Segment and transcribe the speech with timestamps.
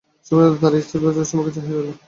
[0.27, 1.97] সে ছবির মতো দাঁড়াইয়া স্থিরদৃষ্টিতে সম্মুখে চাহিয়া রহিল।